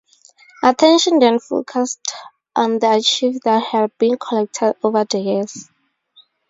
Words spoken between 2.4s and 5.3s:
on the archive that had been collected over the